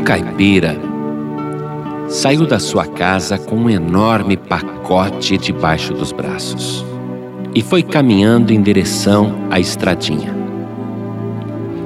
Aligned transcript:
Caipira 0.00 0.76
saiu 2.08 2.46
da 2.46 2.58
sua 2.58 2.86
casa 2.86 3.38
com 3.38 3.56
um 3.56 3.70
enorme 3.70 4.36
pacote 4.36 5.38
debaixo 5.38 5.94
dos 5.94 6.10
braços 6.10 6.84
e 7.54 7.62
foi 7.62 7.82
caminhando 7.82 8.52
em 8.52 8.60
direção 8.60 9.34
à 9.50 9.58
estradinha. 9.60 10.34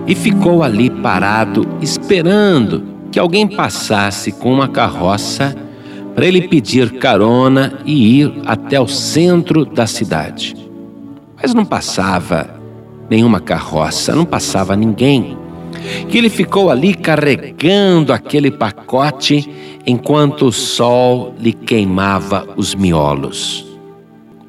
E 0.07 0.15
ficou 0.15 0.63
ali 0.63 0.91
parado, 0.91 1.67
esperando 1.81 2.85
que 3.11 3.19
alguém 3.19 3.47
passasse 3.47 4.33
com 4.33 4.53
uma 4.53 4.69
carroça 4.69 5.57
para 6.15 6.27
ele 6.27 6.49
pedir 6.49 6.99
carona 6.99 7.81
e 7.85 8.21
ir 8.21 8.43
até 8.47 8.81
o 8.81 8.87
centro 8.87 9.65
da 9.65 9.87
cidade. 9.87 10.55
Mas 11.41 11.55
não 11.55 11.65
passava 11.65 12.61
nenhuma 13.11 13.41
carroça, 13.41 14.15
não 14.15 14.25
passava 14.25 14.77
ninguém. 14.77 15.37
Que 16.09 16.19
ele 16.19 16.29
ficou 16.29 16.71
ali 16.71 16.95
carregando 16.95 18.13
aquele 18.13 18.51
pacote 18.51 19.49
enquanto 19.87 20.47
o 20.47 20.53
sol 20.53 21.35
lhe 21.39 21.53
queimava 21.53 22.47
os 22.57 22.75
miolos. 22.75 23.67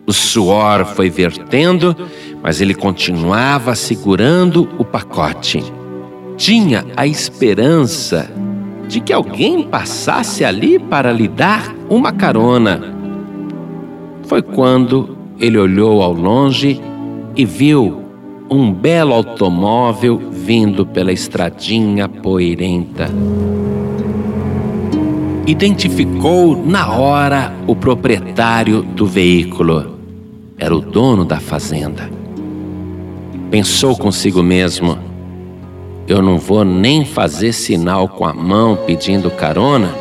O 0.08 0.13
suor 0.13 0.85
foi 0.85 1.09
vertendo, 1.09 1.95
mas 2.41 2.61
ele 2.61 2.75
continuava 2.75 3.73
segurando 3.73 4.70
o 4.77 4.85
pacote. 4.85 5.63
Tinha 6.38 6.85
a 6.95 7.08
esperança 7.08 8.30
de 8.88 8.99
que 8.99 9.11
alguém 9.11 9.63
passasse 9.63 10.45
ali 10.45 10.77
para 10.77 11.11
lhe 11.11 11.27
dar 11.27 11.73
uma 11.89 12.11
carona. 12.11 12.94
Foi 14.27 14.41
quando 14.41 15.17
ele 15.39 15.58
olhou 15.58 16.02
ao 16.02 16.13
longe 16.13 16.80
e 17.36 17.45
viu 17.45 18.03
um 18.49 18.72
belo 18.72 19.13
automóvel 19.13 20.22
vindo 20.45 20.85
pela 20.85 21.11
estradinha 21.11 22.08
poeirenta. 22.08 23.09
Identificou 25.47 26.56
na 26.64 26.92
hora 26.92 27.52
o 27.66 27.75
proprietário 27.75 28.83
do 28.83 29.08
veículo. 29.08 29.97
Era 30.55 30.75
o 30.75 30.80
dono 30.80 31.25
da 31.25 31.39
fazenda. 31.39 32.08
Pensou 33.50 33.97
consigo 33.97 34.44
mesmo: 34.44 35.00
eu 36.08 36.22
não 36.22 36.38
vou 36.38 36.64
nem 36.64 37.03
fazer 37.03 37.52
sinal 37.52 38.08
com 38.08 38.23
a 38.23 38.33
mão 38.33 38.77
pedindo 38.86 39.31
carona, 39.31 39.95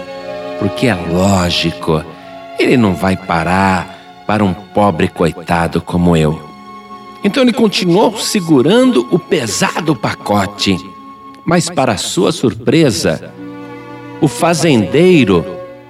porque 0.58 0.88
é 0.88 0.94
lógico, 0.94 2.04
ele 2.58 2.76
não 2.76 2.94
vai 2.94 3.16
parar 3.16 4.24
para 4.26 4.44
um 4.44 4.52
pobre 4.52 5.08
coitado 5.08 5.80
como 5.80 6.14
eu. 6.14 6.53
Então 7.25 7.42
ele 7.42 7.53
continuou 7.53 8.17
segurando 8.19 9.08
o 9.11 9.19
pesado 9.19 9.97
pacote. 9.97 10.78
Mas, 11.44 11.69
para 11.69 11.97
sua 11.97 12.31
surpresa, 12.31 13.33
o 14.20 14.28
fazendeiro 14.28 15.44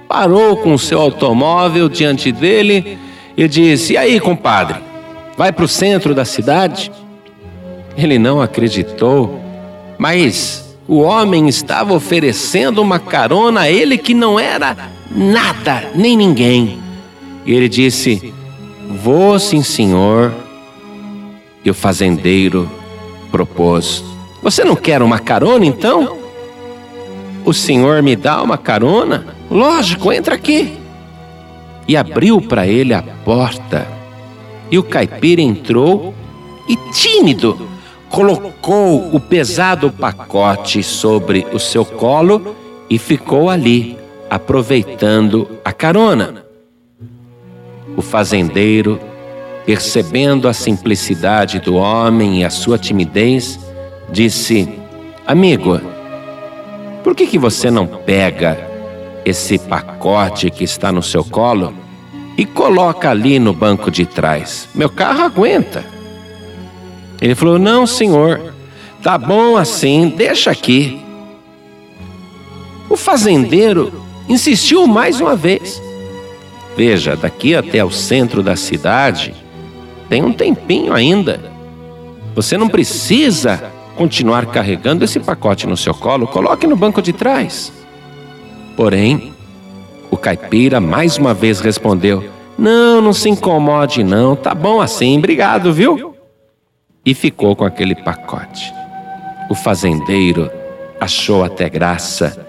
parou 0.07 0.57
com 0.57 0.73
o 0.73 0.79
seu 0.79 0.99
automóvel 0.99 1.87
diante 1.87 2.31
dele 2.31 2.97
e 3.37 3.47
disse: 3.47 3.93
E 3.93 3.97
aí, 3.97 4.19
compadre, 4.19 4.79
vai 5.37 5.51
para 5.51 5.65
o 5.65 5.67
centro 5.67 6.15
da 6.15 6.25
cidade? 6.25 6.91
Ele 7.97 8.17
não 8.17 8.41
acreditou 8.41 9.45
mas 9.97 10.75
o 10.87 10.99
homem 10.99 11.47
estava 11.47 11.93
oferecendo 11.93 12.81
uma 12.81 12.99
carona 12.99 13.61
a 13.61 13.71
ele 13.71 13.97
que 13.97 14.13
não 14.13 14.39
era 14.39 14.75
nada, 15.09 15.91
nem 15.95 16.15
ninguém. 16.15 16.77
E 17.45 17.53
ele 17.53 17.69
disse: 17.69 18.33
Vou 19.01 19.39
sim, 19.39 19.63
senhor. 19.63 20.33
E 21.65 21.69
o 21.69 21.73
fazendeiro 21.73 22.69
propôs: 23.31 24.03
Você 24.43 24.63
não 24.63 24.75
quer 24.75 25.01
uma 25.01 25.17
carona 25.17 25.65
então? 25.65 26.19
O 27.43 27.53
senhor 27.53 28.03
me 28.03 28.15
dá 28.15 28.41
uma 28.41 28.57
carona? 28.57 29.35
Lógico, 29.49 30.13
entra 30.13 30.35
aqui. 30.35 30.77
E 31.87 31.97
abriu 31.97 32.39
para 32.39 32.67
ele 32.67 32.93
a 32.93 33.01
porta. 33.01 33.87
E 34.71 34.77
o 34.77 34.83
caipira 34.83 35.41
entrou 35.41 36.13
e, 36.67 36.75
tímido, 36.91 37.67
colocou 38.09 39.13
o 39.15 39.19
pesado 39.19 39.91
pacote 39.91 40.81
sobre 40.81 41.45
o 41.51 41.59
seu 41.59 41.85
colo 41.85 42.55
e 42.89 42.97
ficou 42.97 43.49
ali, 43.49 43.97
aproveitando 44.29 45.47
a 45.63 45.71
carona. 45.71 46.45
O 47.95 48.01
fazendeiro, 48.01 48.99
percebendo 49.65 50.47
a 50.47 50.53
simplicidade 50.53 51.59
do 51.59 51.75
homem 51.75 52.41
e 52.41 52.45
a 52.45 52.49
sua 52.49 52.77
timidez, 52.77 53.59
disse: 54.09 54.69
Amigo, 55.25 55.81
por 57.03 57.15
que, 57.15 57.25
que 57.25 57.39
você 57.39 57.71
não 57.71 57.87
pega 57.87 58.57
esse 59.25 59.57
pacote 59.57 60.51
que 60.51 60.63
está 60.63 60.91
no 60.91 61.01
seu 61.01 61.23
colo 61.23 61.73
e 62.37 62.45
coloca 62.45 63.09
ali 63.09 63.39
no 63.39 63.53
banco 63.53 63.89
de 63.89 64.05
trás? 64.05 64.69
Meu 64.75 64.89
carro 64.89 65.23
aguenta. 65.23 65.83
Ele 67.19 67.33
falou: 67.33 67.57
Não, 67.57 67.87
senhor, 67.87 68.53
tá 69.01 69.17
bom 69.17 69.57
assim, 69.57 70.09
deixa 70.09 70.51
aqui. 70.51 71.01
O 72.87 72.95
fazendeiro 72.95 73.91
insistiu 74.29 74.85
mais 74.85 75.19
uma 75.19 75.35
vez. 75.35 75.81
Veja, 76.77 77.15
daqui 77.15 77.55
até 77.55 77.83
o 77.83 77.89
centro 77.89 78.43
da 78.43 78.55
cidade 78.55 79.33
tem 80.09 80.23
um 80.23 80.33
tempinho 80.33 80.93
ainda. 80.93 81.39
Você 82.35 82.57
não 82.57 82.67
precisa 82.67 83.71
continuar 83.95 84.45
carregando 84.47 85.05
esse 85.05 85.19
pacote 85.19 85.65
no 85.67 85.77
seu 85.77 85.93
colo, 85.93 86.27
coloque 86.27 86.67
no 86.67 86.75
banco 86.75 87.01
de 87.01 87.13
trás. 87.13 87.71
Porém, 88.75 89.33
o 90.11 90.17
caipira 90.17 90.79
mais 90.79 91.17
uma 91.17 91.33
vez 91.33 91.59
respondeu: 91.59 92.23
Não, 92.57 93.01
não 93.01 93.13
se 93.13 93.29
incomode, 93.29 94.03
não, 94.03 94.35
tá 94.35 94.53
bom 94.53 94.81
assim, 94.81 95.17
obrigado, 95.17 95.71
viu? 95.73 96.15
e 97.05 97.13
ficou 97.13 97.55
com 97.55 97.63
aquele 97.63 97.93
pacote. 97.93 98.73
O 99.49 99.53
fazendeiro 99.53 100.49
achou 100.99 101.43
até 101.43 101.69
graça, 101.69 102.45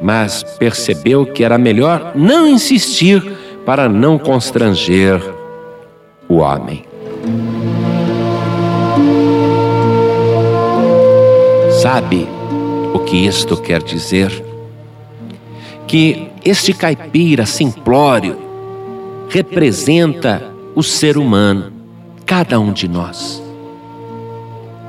mas 0.00 0.44
percebeu 0.58 1.26
que 1.26 1.42
era 1.42 1.58
melhor 1.58 2.12
não 2.14 2.46
insistir 2.46 3.20
para 3.64 3.88
não 3.88 4.16
constranger 4.16 5.20
o 6.28 6.36
homem. 6.36 6.84
Sabe 11.86 12.26
o 12.92 12.98
que 12.98 13.16
isto 13.16 13.56
quer 13.56 13.80
dizer? 13.80 14.44
Que 15.86 16.30
este 16.44 16.74
caipira 16.74 17.46
simplório 17.46 18.36
representa 19.28 20.52
o 20.74 20.82
ser 20.82 21.16
humano, 21.16 21.72
cada 22.26 22.58
um 22.58 22.72
de 22.72 22.88
nós. 22.88 23.40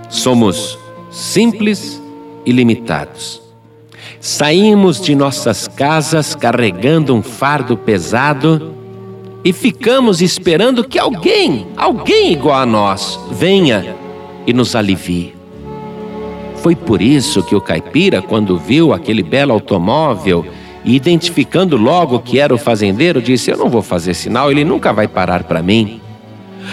Somos 0.10 0.80
simples 1.12 2.02
e 2.44 2.52
limitados. 2.52 3.44
Saímos 4.20 5.00
de 5.00 5.14
nossas 5.14 5.68
casas 5.68 6.34
carregando 6.34 7.14
um 7.14 7.22
fardo 7.22 7.78
pesado 7.78 8.74
e 9.44 9.54
ficamos 9.54 10.20
esperando 10.20 10.84
que 10.84 10.98
alguém, 10.98 11.68
alguém 11.78 12.34
igual 12.34 12.60
a 12.60 12.66
nós, 12.66 13.20
venha 13.30 13.96
e 14.48 14.52
nos 14.52 14.76
alivie. 14.76 15.37
Foi 16.68 16.76
por 16.76 17.02
isso 17.02 17.42
que 17.44 17.56
o 17.56 17.62
caipira, 17.62 18.22
quando 18.22 18.60
viu 18.60 18.92
aquele 18.92 19.24
belo 19.24 19.54
automóvel 19.54 20.46
e 20.84 20.98
identificando 20.98 21.78
logo 21.78 22.20
que 22.20 22.40
era 22.40 22.54
o 22.54 22.58
fazendeiro, 22.58 23.22
disse: 23.22 23.50
Eu 23.50 23.56
não 23.56 23.70
vou 23.70 23.82
fazer 23.82 24.14
sinal, 24.14 24.52
ele 24.52 24.66
nunca 24.66 24.92
vai 24.92 25.08
parar 25.08 25.44
para 25.44 25.64
mim. 25.64 26.02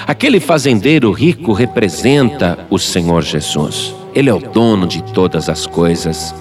Aquele 0.04 0.40
fazendeiro 0.40 1.12
rico 1.12 1.52
representa 1.52 2.66
o 2.68 2.76
Senhor 2.76 3.22
Jesus. 3.22 3.94
Ele 4.12 4.28
é 4.28 4.34
o 4.34 4.40
dono 4.40 4.88
de 4.88 5.00
todas 5.00 5.48
as 5.48 5.64
coisas. 5.64 6.34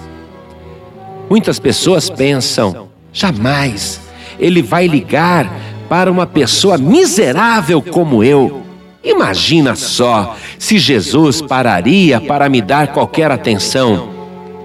Muitas 1.30 1.60
pessoas 1.60 2.10
pensam: 2.10 2.88
jamais 3.12 4.00
ele 4.36 4.62
vai 4.62 4.88
ligar 4.88 5.48
para 5.88 6.10
uma 6.10 6.26
pessoa 6.26 6.76
miserável 6.76 7.80
como 7.80 8.24
eu. 8.24 8.63
Imagina 9.04 9.76
só 9.76 10.34
se 10.58 10.78
Jesus 10.78 11.42
pararia 11.42 12.20
para 12.20 12.48
me 12.48 12.62
dar 12.62 12.88
qualquer 12.88 13.30
atenção. 13.30 14.08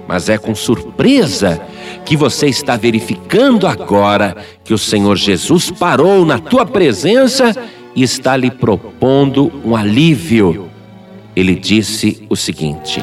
Mas 0.08 0.28
é 0.28 0.38
com 0.38 0.54
surpresa 0.54 1.60
que 2.04 2.16
você 2.16 2.48
está 2.48 2.76
verificando 2.76 3.66
agora 3.66 4.36
que 4.64 4.72
o 4.72 4.78
Senhor 4.78 5.16
Jesus 5.16 5.70
parou 5.70 6.24
na 6.24 6.38
tua 6.38 6.64
presença 6.64 7.54
e 7.94 8.02
está 8.02 8.36
lhe 8.36 8.50
propondo 8.50 9.52
um 9.64 9.76
alívio. 9.76 10.70
Ele 11.36 11.54
disse 11.54 12.26
o 12.28 12.34
seguinte: 12.34 13.00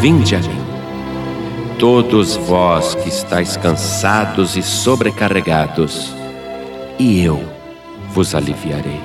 Vinde 0.00 0.34
a 0.34 0.40
mim, 0.40 0.64
todos 1.78 2.36
vós 2.36 2.94
que 2.96 3.08
estáis 3.08 3.56
cansados 3.56 4.56
e 4.56 4.62
sobrecarregados, 4.62 6.12
e 6.98 7.22
eu 7.22 7.61
vos 8.12 8.34
aliviarei. 8.34 9.00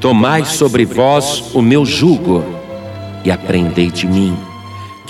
Tomai 0.00 0.44
sobre 0.44 0.84
vós 0.84 1.54
o 1.54 1.62
meu 1.62 1.84
jugo 1.86 2.44
e 3.24 3.30
aprendei 3.30 3.90
de 3.90 4.06
mim 4.06 4.36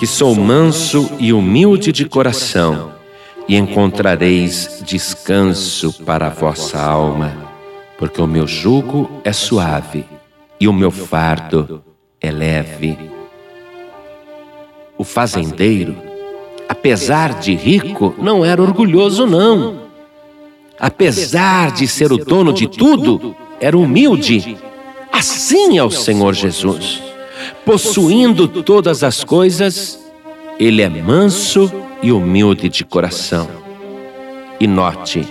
que 0.01 0.07
sou 0.07 0.35
manso 0.35 1.11
e 1.19 1.31
humilde 1.31 1.93
de 1.93 2.07
coração, 2.07 2.91
e 3.47 3.55
encontrareis 3.55 4.83
descanso 4.83 5.93
para 6.05 6.29
a 6.29 6.31
vossa 6.31 6.81
alma, 6.81 7.37
porque 7.99 8.23
o 8.23 8.27
meu 8.27 8.47
jugo 8.47 9.11
é 9.23 9.31
suave 9.31 10.07
e 10.59 10.67
o 10.67 10.73
meu 10.73 10.91
fardo 10.91 11.85
é 12.19 12.31
leve. 12.31 12.99
O 14.97 15.05
fazendeiro, 15.05 15.95
apesar 16.67 17.39
de 17.39 17.55
rico, 17.55 18.15
não 18.17 18.43
era 18.43 18.63
orgulhoso, 18.63 19.27
não. 19.27 19.80
Apesar 20.81 21.73
de 21.73 21.87
ser 21.87 22.11
o 22.11 22.17
dono 22.17 22.53
de 22.53 22.67
tudo, 22.67 23.37
era 23.61 23.77
humilde. 23.77 24.57
Assim 25.13 25.77
é 25.77 25.85
o 25.85 25.91
Senhor 25.91 26.35
Jesus 26.35 27.11
possuindo 27.65 28.49
todas 28.49 29.03
as 29.03 29.25
coisas, 29.25 29.99
ele 30.59 30.83
é 30.83 30.89
manso 30.89 31.71
e 32.03 32.13
humilde 32.13 32.69
de 32.69 32.85
coração. 32.85 33.49
E 34.59 34.67
note, 34.67 35.27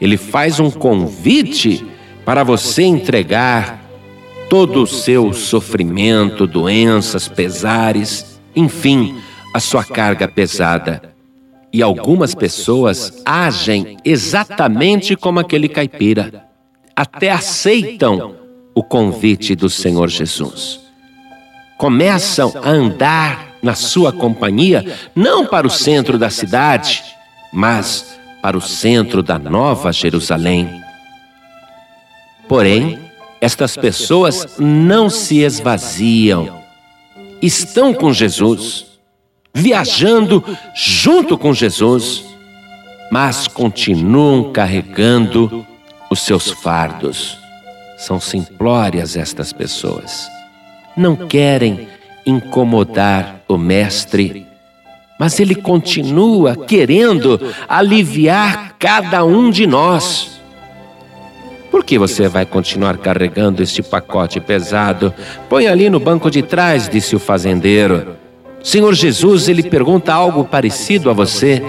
ele 0.00 0.16
faz 0.16 0.58
um 0.58 0.70
convite 0.70 1.84
para 2.24 2.42
você 2.44 2.82
entregar 2.82 3.80
todo 4.48 4.82
o 4.82 4.86
seu 4.86 5.32
sofrimento, 5.32 6.46
doenças, 6.46 7.28
pesares, 7.28 8.40
enfim, 8.54 9.16
a 9.54 9.60
sua 9.60 9.84
carga 9.84 10.28
pesada. 10.28 11.11
E 11.72 11.82
algumas 11.82 12.34
pessoas 12.34 13.22
agem 13.24 13.96
exatamente 14.04 15.16
como 15.16 15.40
aquele 15.40 15.68
caipira, 15.68 16.46
até 16.94 17.30
aceitam 17.30 18.36
o 18.74 18.82
convite 18.82 19.54
do 19.54 19.70
Senhor 19.70 20.08
Jesus. 20.08 20.80
Começam 21.78 22.52
a 22.62 22.68
andar 22.68 23.56
na 23.62 23.74
sua 23.74 24.12
companhia, 24.12 24.98
não 25.14 25.46
para 25.46 25.66
o 25.66 25.70
centro 25.70 26.18
da 26.18 26.28
cidade, 26.28 27.02
mas 27.52 28.18
para 28.42 28.58
o 28.58 28.60
centro 28.60 29.22
da 29.22 29.38
Nova 29.38 29.92
Jerusalém. 29.92 30.82
Porém, 32.48 32.98
estas 33.40 33.76
pessoas 33.76 34.58
não 34.58 35.08
se 35.08 35.38
esvaziam, 35.38 36.60
estão 37.40 37.94
com 37.94 38.12
Jesus, 38.12 38.91
viajando 39.54 40.44
junto 40.74 41.36
com 41.36 41.52
Jesus, 41.52 42.24
mas 43.10 43.46
continuam 43.46 44.52
carregando 44.52 45.66
os 46.10 46.20
seus 46.20 46.50
fardos. 46.50 47.38
São 47.98 48.18
simplórias 48.18 49.16
estas 49.16 49.52
pessoas 49.52 50.28
não 50.96 51.16
querem 51.16 51.88
incomodar 52.24 53.42
o 53.48 53.56
Mestre, 53.56 54.46
mas 55.18 55.38
ele 55.40 55.54
continua 55.54 56.56
querendo 56.56 57.40
aliviar 57.68 58.76
cada 58.78 59.24
um 59.24 59.50
de 59.50 59.66
nós. 59.66 60.40
Por 61.70 61.84
que 61.84 61.98
você 61.98 62.28
vai 62.28 62.44
continuar 62.44 62.98
carregando 62.98 63.62
este 63.62 63.82
pacote 63.82 64.40
pesado? 64.40 65.14
Põe 65.48 65.66
ali 65.66 65.88
no 65.88 65.98
banco 65.98 66.30
de 66.30 66.42
trás, 66.42 66.88
disse 66.88 67.16
o 67.16 67.18
fazendeiro. 67.18 68.16
Senhor 68.62 68.94
Jesus, 68.94 69.48
ele 69.48 69.62
pergunta 69.62 70.12
algo 70.12 70.44
parecido 70.44 71.10
a 71.10 71.12
você. 71.12 71.62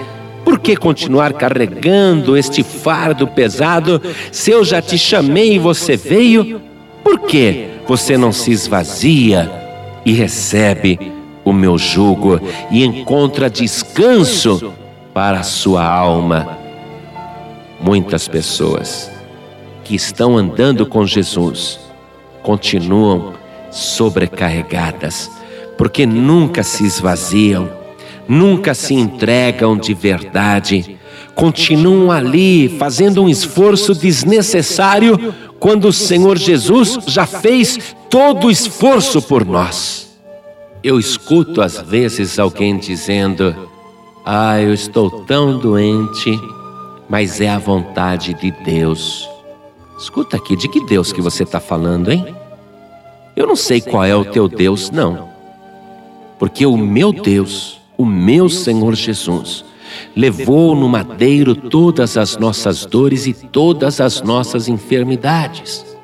Por 0.44 0.58
que 0.58 0.76
continuar 0.76 1.32
carregando 1.32 2.36
este 2.36 2.62
fardo 2.62 3.26
pesado 3.26 4.00
se 4.30 4.50
eu 4.50 4.64
já 4.64 4.80
te 4.80 4.96
chamei 4.98 5.54
e 5.54 5.58
você 5.58 5.96
veio? 5.96 6.60
Por 7.02 7.20
que 7.20 7.66
você 7.86 8.16
não 8.16 8.32
se 8.32 8.52
esvazia 8.52 9.50
e 10.04 10.12
recebe 10.12 11.12
o 11.44 11.52
meu 11.52 11.76
jugo 11.76 12.40
e 12.70 12.84
encontra 12.84 13.50
descanso 13.50 14.72
para 15.12 15.40
a 15.40 15.44
sua 15.44 15.84
alma? 15.84 16.58
Muitas 17.80 18.28
pessoas 18.28 19.10
que 19.82 19.94
estão 19.94 20.36
andando 20.38 20.86
com 20.86 21.06
Jesus 21.06 21.78
continuam 22.42 23.34
sobrecarregadas, 23.70 25.30
porque 25.76 26.06
nunca 26.06 26.62
se 26.62 26.84
esvaziam, 26.84 27.68
nunca 28.28 28.74
se 28.74 28.94
entregam 28.94 29.76
de 29.76 29.94
verdade, 29.94 30.98
continuam 31.34 32.10
ali 32.10 32.68
fazendo 32.78 33.22
um 33.22 33.28
esforço 33.28 33.94
desnecessário 33.94 35.34
quando 35.58 35.88
o 35.88 35.92
Senhor 35.92 36.36
Jesus 36.38 36.98
já 37.06 37.26
fez 37.26 37.94
todo 38.08 38.46
o 38.46 38.50
esforço 38.50 39.20
por 39.22 39.44
nós. 39.44 40.14
Eu 40.82 40.98
escuto 40.98 41.62
às 41.62 41.80
vezes 41.80 42.38
alguém 42.38 42.76
dizendo: 42.76 43.54
Ah, 44.24 44.60
eu 44.60 44.74
estou 44.74 45.22
tão 45.22 45.58
doente, 45.58 46.38
mas 47.08 47.40
é 47.40 47.48
a 47.48 47.58
vontade 47.58 48.34
de 48.34 48.50
Deus. 48.50 49.28
Escuta 49.98 50.36
aqui, 50.36 50.56
de 50.56 50.68
que 50.68 50.84
Deus 50.84 51.12
que 51.12 51.22
você 51.22 51.44
está 51.44 51.60
falando, 51.60 52.12
hein? 52.12 52.34
Eu 53.34 53.46
não 53.46 53.56
sei 53.56 53.80
qual 53.80 54.04
é 54.04 54.14
o 54.14 54.24
teu 54.24 54.48
Deus, 54.48 54.90
não. 54.90 55.33
Porque 56.44 56.66
o 56.66 56.76
meu 56.76 57.10
Deus, 57.10 57.80
o 57.96 58.04
meu 58.04 58.50
Senhor 58.50 58.94
Jesus, 58.94 59.64
levou 60.14 60.76
no 60.76 60.86
madeiro 60.86 61.54
todas 61.54 62.18
as 62.18 62.36
nossas 62.36 62.84
dores 62.84 63.26
e 63.26 63.32
todas 63.32 63.98
as 63.98 64.20
nossas 64.20 64.68
enfermidades. 64.68 65.96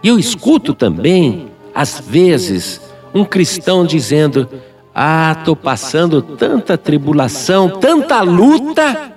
E 0.00 0.06
eu 0.06 0.16
escuto 0.16 0.72
também, 0.72 1.48
às 1.74 1.98
vezes, 1.98 2.80
um 3.12 3.24
cristão 3.24 3.84
dizendo: 3.84 4.48
Ah, 4.94 5.34
estou 5.36 5.56
passando 5.56 6.22
tanta 6.22 6.78
tribulação, 6.78 7.68
tanta 7.68 8.20
luta, 8.22 9.12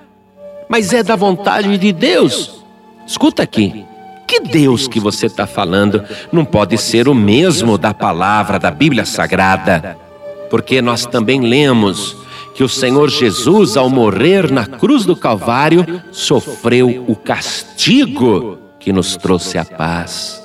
mas 0.68 0.92
é 0.92 1.04
da 1.04 1.14
vontade 1.14 1.78
de 1.78 1.92
Deus. 1.92 2.64
Escuta 3.06 3.44
aqui. 3.44 3.84
Que 4.26 4.40
Deus 4.40 4.88
que 4.88 4.98
você 4.98 5.26
está 5.26 5.46
falando 5.46 6.02
não 6.32 6.44
pode 6.44 6.76
ser 6.78 7.06
o 7.06 7.14
mesmo 7.14 7.78
da 7.78 7.94
palavra 7.94 8.58
da 8.58 8.72
Bíblia 8.72 9.04
Sagrada, 9.04 9.96
porque 10.50 10.80
nós 10.80 11.06
também 11.06 11.40
lemos 11.40 12.16
que 12.54 12.64
o 12.64 12.68
Senhor 12.68 13.10
Jesus, 13.10 13.76
ao 13.76 13.90
morrer 13.90 14.50
na 14.50 14.66
cruz 14.66 15.04
do 15.04 15.14
Calvário, 15.14 16.02
sofreu 16.10 17.04
o 17.06 17.14
castigo 17.14 18.58
que 18.80 18.92
nos 18.92 19.16
trouxe 19.16 19.58
a 19.58 19.64
paz. 19.64 20.42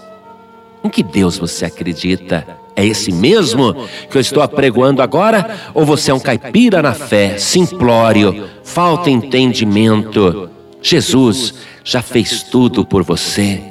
Em 0.83 0.89
que 0.89 1.03
Deus 1.03 1.37
você 1.37 1.65
acredita? 1.65 2.45
É 2.75 2.85
esse 2.85 3.11
mesmo 3.11 3.87
que 4.09 4.17
eu 4.17 4.21
estou 4.21 4.41
apregoando 4.41 5.01
agora? 5.01 5.57
Ou 5.73 5.85
você 5.85 6.11
é 6.11 6.13
um 6.13 6.19
caipira 6.19 6.81
na 6.81 6.93
fé, 6.93 7.37
simplório, 7.37 8.49
falta 8.63 9.09
entendimento? 9.09 10.49
Jesus 10.81 11.53
já 11.83 12.01
fez 12.01 12.43
tudo 12.43 12.85
por 12.85 13.03
você. 13.03 13.61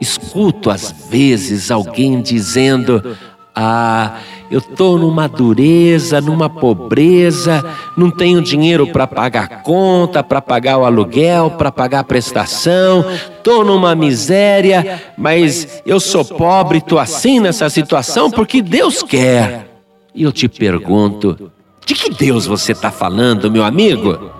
Escuto 0.00 0.68
às 0.68 0.92
vezes 1.08 1.70
alguém 1.70 2.20
dizendo: 2.20 3.16
Ah, 3.54 4.18
eu 4.50 4.58
estou 4.58 4.98
numa 4.98 5.28
dureza, 5.28 6.20
numa 6.20 6.48
pobreza, 6.48 7.62
não 7.96 8.10
tenho 8.10 8.40
dinheiro 8.40 8.86
para 8.86 9.06
pagar 9.06 9.62
conta, 9.62 10.22
para 10.22 10.40
pagar 10.40 10.78
o 10.78 10.84
aluguel, 10.86 11.50
para 11.50 11.70
pagar 11.70 12.00
a 12.00 12.04
prestação, 12.04 13.04
estou 13.10 13.62
numa 13.62 13.94
miséria, 13.94 15.02
mas 15.18 15.82
eu 15.84 16.00
sou 16.00 16.24
pobre, 16.24 16.78
estou 16.78 16.98
assim 16.98 17.40
nessa 17.40 17.68
situação 17.68 18.30
porque 18.30 18.62
Deus 18.62 19.02
quer. 19.02 19.68
E 20.14 20.22
eu 20.22 20.32
te 20.32 20.48
pergunto: 20.48 21.50
de 21.84 21.94
que 21.94 22.10
Deus 22.10 22.46
você 22.46 22.72
está 22.72 22.90
falando, 22.90 23.50
meu 23.50 23.64
amigo? 23.64 24.30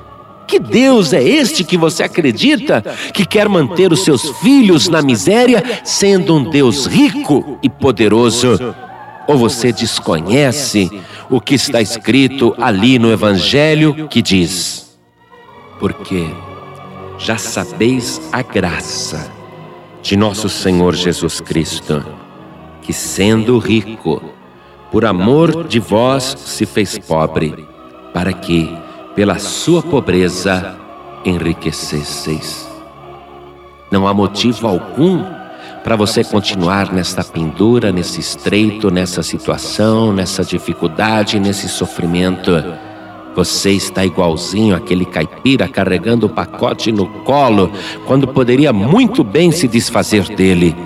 Que 0.46 0.58
Deus 0.58 1.12
é 1.12 1.22
este 1.22 1.64
que 1.64 1.78
você 1.78 2.02
acredita 2.02 2.84
que 3.14 3.24
quer 3.24 3.48
manter 3.48 3.92
os 3.92 4.04
seus 4.04 4.28
filhos 4.40 4.88
na 4.88 5.00
miséria, 5.00 5.62
sendo 5.84 6.34
um 6.36 6.44
Deus 6.50 6.86
rico 6.86 7.58
e 7.62 7.70
poderoso? 7.70 8.58
Ou 9.26 9.36
você 9.36 9.72
desconhece 9.72 10.90
o 11.30 11.40
que 11.40 11.54
está 11.54 11.80
escrito 11.80 12.54
ali 12.60 12.98
no 12.98 13.12
Evangelho 13.12 14.08
que 14.08 14.20
diz: 14.20 14.98
Porque 15.78 16.26
já 17.18 17.38
sabeis 17.38 18.20
a 18.32 18.42
graça 18.42 19.30
de 20.02 20.16
nosso 20.16 20.48
Senhor 20.48 20.94
Jesus 20.94 21.40
Cristo, 21.40 22.04
que 22.82 22.92
sendo 22.92 23.58
rico, 23.58 24.20
por 24.90 25.04
amor 25.04 25.64
de 25.68 25.78
vós 25.78 26.36
se 26.38 26.66
fez 26.66 26.98
pobre, 26.98 27.66
para 28.12 28.32
que, 28.32 28.76
pela 29.14 29.38
sua 29.38 29.82
pobreza, 29.82 30.76
enriquecesseis. 31.24 32.68
Não 33.90 34.08
há 34.08 34.12
motivo 34.12 34.66
algum 34.66 35.24
para 35.82 35.96
você 35.96 36.22
continuar 36.22 36.92
nesta 36.92 37.24
pendura, 37.24 37.90
nesse 37.90 38.20
estreito, 38.20 38.90
nessa 38.90 39.22
situação, 39.22 40.12
nessa 40.12 40.44
dificuldade, 40.44 41.40
nesse 41.40 41.68
sofrimento. 41.68 42.52
Você 43.34 43.70
está 43.72 44.04
igualzinho 44.04 44.76
aquele 44.76 45.04
caipira 45.04 45.66
carregando 45.66 46.26
o 46.26 46.30
pacote 46.30 46.92
no 46.92 47.06
colo, 47.24 47.72
quando 48.06 48.28
poderia 48.28 48.72
muito 48.72 49.24
bem 49.24 49.50
se 49.50 49.66
desfazer 49.66 50.24
dele. 50.36 50.76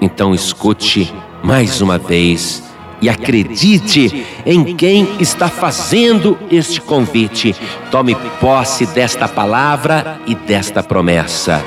Então 0.00 0.34
escute 0.34 1.12
mais 1.42 1.80
uma 1.80 1.98
vez 1.98 2.62
e 3.00 3.08
acredite 3.08 4.24
em 4.44 4.76
quem 4.76 5.08
está 5.20 5.48
fazendo 5.48 6.38
este 6.50 6.80
convite. 6.80 7.54
Tome 7.90 8.16
posse 8.40 8.86
desta 8.86 9.28
palavra 9.28 10.18
e 10.26 10.34
desta 10.34 10.82
promessa. 10.82 11.62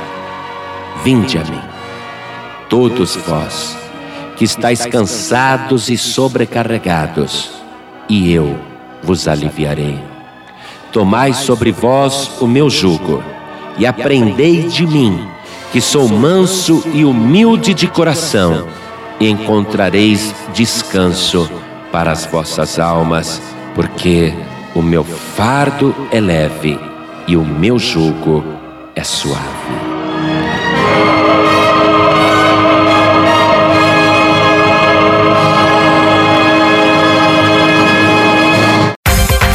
Vinde 1.03 1.38
a 1.38 1.43
mim, 1.43 1.62
todos 2.70 3.16
vós 3.16 3.76
que 4.38 4.46
estáis 4.46 4.86
cansados 4.86 5.90
e 5.90 5.98
sobrecarregados, 5.98 7.52
e 8.08 8.32
eu 8.32 8.58
vos 9.04 9.28
aliviarei. 9.28 10.00
Tomai 10.94 11.34
sobre 11.34 11.74
vós 11.74 12.32
o 12.40 12.48
meu 12.48 12.70
jugo 12.70 13.22
e 13.78 13.86
aprendei 13.86 14.64
de 14.64 14.88
mim, 14.88 15.28
que 15.74 15.82
sou 15.82 16.08
manso 16.08 16.82
e 16.94 17.04
humilde 17.04 17.74
de 17.74 17.86
coração 17.86 18.66
e 19.20 19.30
encontrareis 19.30 20.34
descanso 20.54 21.50
para 21.92 22.12
as 22.12 22.26
vossas 22.26 22.80
almas, 22.80 23.42
porque 23.76 24.34
o 24.74 24.82
meu 24.82 25.04
fardo 25.04 25.94
é 26.12 26.20
leve 26.22 26.80
e 27.28 27.36
o 27.36 27.44
meu 27.44 27.78
jugo 27.78 28.44
é 28.96 29.04
suave. 29.04 29.88